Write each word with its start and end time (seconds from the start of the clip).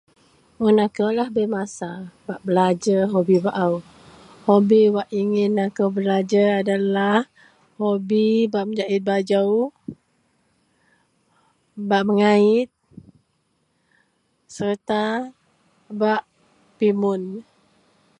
Mun 0.59 0.75
akoulah 0.87 1.27
bei 1.35 1.47
masa 1.55 1.89
bak 2.25 2.39
belajer 2.47 3.01
hobi 3.13 3.35
baou. 3.45 3.73
Hobi 4.47 4.79
wak 4.95 5.09
ingin 5.21 5.53
akou 5.65 5.89
belajer 5.97 6.47
adalah 6.61 7.17
hobi 7.81 8.25
bak 8.53 8.63
menjait 8.67 9.01
bajou, 9.09 9.49
bak 11.89 12.03
mengait 12.07 12.69
sereta 14.55 15.03
bak 16.01 16.21
pimun 16.77 17.21